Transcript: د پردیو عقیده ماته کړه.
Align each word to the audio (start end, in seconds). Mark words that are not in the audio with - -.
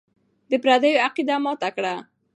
د 0.49 0.51
پردیو 0.63 1.01
عقیده 1.05 1.35
ماته 1.45 1.69
کړه. 1.75 1.93